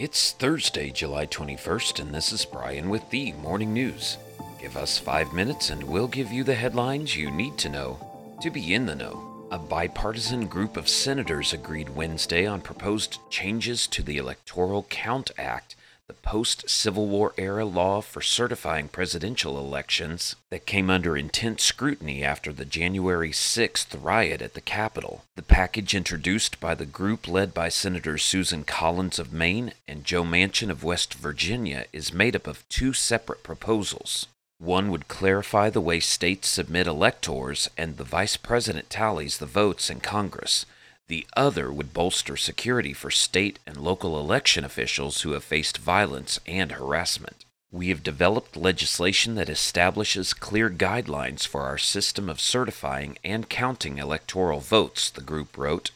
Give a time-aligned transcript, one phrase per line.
[0.00, 4.16] It's Thursday, July 21st, and this is Brian with the Morning News.
[4.60, 7.98] Give us five minutes and we'll give you the headlines you need to know
[8.40, 9.48] to be in the know.
[9.50, 15.74] A bipartisan group of senators agreed Wednesday on proposed changes to the Electoral Count Act
[16.08, 22.24] the post Civil War era law for certifying presidential elections that came under intense scrutiny
[22.24, 25.22] after the January 6th riot at the Capitol.
[25.36, 30.24] The package introduced by the group led by Senators Susan Collins of Maine and Joe
[30.24, 34.28] Manchin of West Virginia is made up of two separate proposals.
[34.56, 39.90] One would clarify the way states submit electors and the vice president tallies the votes
[39.90, 40.64] in Congress.
[41.08, 46.38] The other would bolster security for state and local election officials who have faced violence
[46.46, 47.46] and harassment.
[47.70, 53.98] We have developed legislation that establishes clear guidelines for our system of certifying and counting
[53.98, 55.90] electoral votes, the group wrote.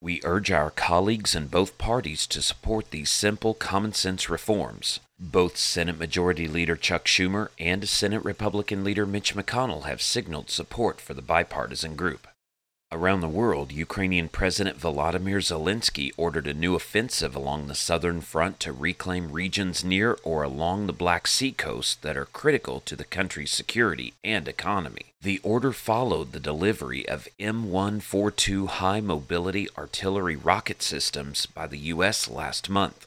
[0.00, 4.98] We urge our colleagues in both parties to support these simple common sense reforms.
[5.18, 11.00] Both Senate Majority Leader Chuck Schumer and Senate Republican Leader Mitch McConnell have signaled support
[11.00, 12.26] for the bipartisan group.
[12.94, 18.60] Around the world, Ukrainian President Volodymyr Zelensky ordered a new offensive along the southern front
[18.60, 23.06] to reclaim regions near or along the Black Sea coast that are critical to the
[23.06, 25.06] country's security and economy.
[25.22, 32.28] The order followed the delivery of M142 high mobility artillery rocket systems by the U.S.
[32.28, 33.06] last month.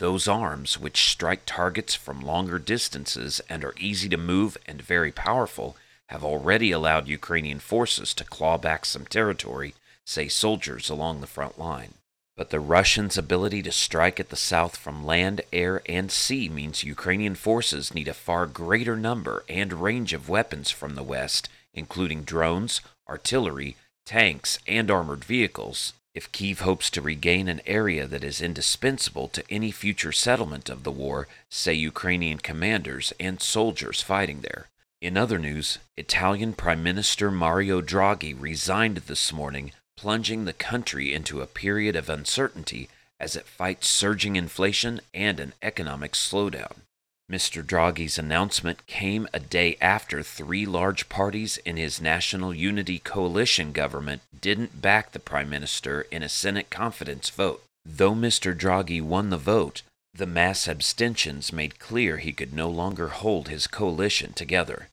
[0.00, 5.12] Those arms, which strike targets from longer distances and are easy to move and very
[5.12, 5.76] powerful,
[6.12, 9.74] have already allowed Ukrainian forces to claw back some territory,
[10.04, 11.94] say soldiers along the front line.
[12.36, 16.84] But the Russians' ability to strike at the south from land, air, and sea means
[16.84, 22.24] Ukrainian forces need a far greater number and range of weapons from the west, including
[22.24, 28.42] drones, artillery, tanks, and armored vehicles, if Kiev hopes to regain an area that is
[28.42, 34.66] indispensable to any future settlement of the war, say Ukrainian commanders and soldiers fighting there.
[35.02, 41.40] In other news, Italian Prime Minister Mario Draghi resigned this morning, plunging the country into
[41.40, 46.82] a period of uncertainty as it fights surging inflation and an economic slowdown.
[47.28, 47.64] Mr.
[47.64, 54.22] Draghi's announcement came a day after three large parties in his National Unity Coalition government
[54.40, 57.64] didn't back the Prime Minister in a Senate confidence vote.
[57.84, 58.56] Though Mr.
[58.56, 59.82] Draghi won the vote,
[60.14, 64.88] the mass abstentions made clear he could no longer hold his coalition together.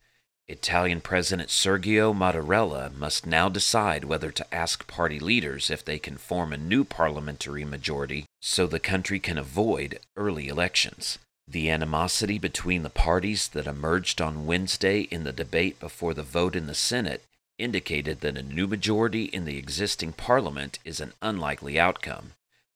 [0.47, 6.17] Italian President Sergio Mattarella must now decide whether to ask party leaders if they can
[6.17, 11.19] form a new parliamentary majority so the country can avoid early elections.
[11.47, 16.55] The animosity between the parties that emerged on Wednesday in the debate before the vote
[16.55, 17.23] in the Senate
[17.59, 22.31] indicated that a new majority in the existing parliament is an unlikely outcome.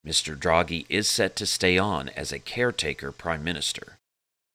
[0.06, 0.38] Mr.
[0.38, 3.98] Draghi is set to stay on as a caretaker prime minister.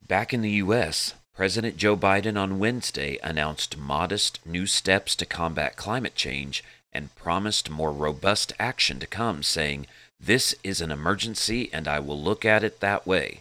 [0.06, 5.76] Back in the U.S., President Joe Biden on Wednesday announced modest new steps to combat
[5.76, 9.86] climate change and promised more robust action to come, saying,
[10.18, 13.40] This is an emergency and I will look at it that way.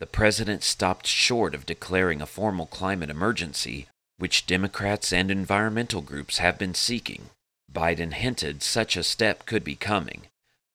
[0.00, 3.86] The president stopped short of declaring a formal climate emergency,
[4.18, 7.30] which Democrats and environmental groups have been seeking.
[7.72, 10.26] Biden hinted such a step could be coming.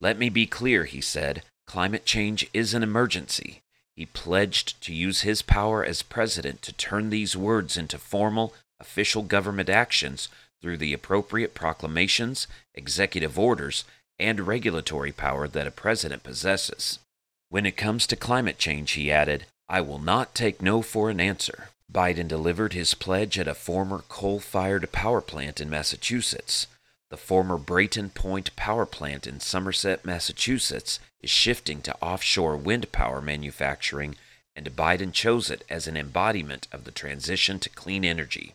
[0.06, 3.64] Let me be clear, he said, climate change is an emergency.
[3.96, 9.24] He pledged to use his power as president to turn these words into formal, official
[9.24, 10.30] government actions
[10.62, 12.46] through the appropriate proclamations,
[12.76, 13.84] executive orders,
[14.20, 17.00] and regulatory power that a president possesses.
[17.50, 21.20] When it comes to climate change, he added, I will not take no for an
[21.20, 21.70] answer.
[21.92, 26.68] Biden delivered his pledge at a former coal fired power plant in Massachusetts.
[27.16, 33.22] The former Brayton Point power plant in Somerset, Massachusetts, is shifting to offshore wind power
[33.22, 34.18] manufacturing,
[34.54, 38.54] and Biden chose it as an embodiment of the transition to clean energy.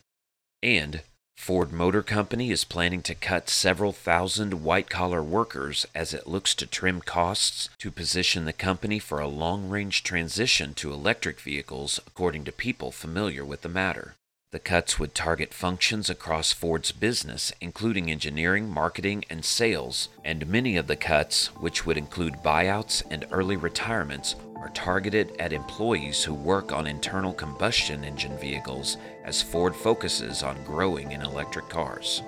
[0.61, 1.01] And
[1.35, 6.53] Ford Motor Company is planning to cut several thousand white collar workers as it looks
[6.53, 11.99] to trim costs to position the company for a long range transition to electric vehicles,
[12.05, 14.13] according to people familiar with the matter.
[14.51, 20.75] The cuts would target functions across Ford's business, including engineering, marketing, and sales, and many
[20.75, 26.33] of the cuts, which would include buyouts and early retirements, are targeted at employees who
[26.33, 32.21] work on internal combustion engine vehicles as Ford focuses on growing in electric cars.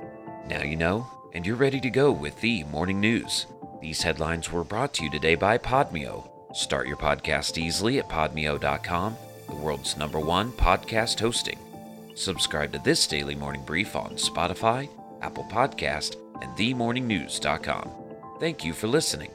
[0.48, 3.48] Now you know, and you're ready to go with the morning news.
[3.82, 6.30] These headlines were brought to you today by Podmeo.
[6.56, 9.18] Start your podcast easily at podmeo.com,
[9.50, 11.60] the world's number one podcast hosting.
[12.16, 14.90] Subscribe to this daily morning brief on Spotify,
[15.22, 17.92] Apple Podcast, and themorningnews.com.
[18.40, 19.32] Thank you for listening.